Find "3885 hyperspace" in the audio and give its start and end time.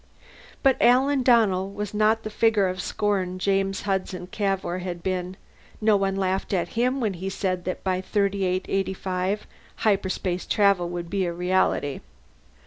8.01-10.47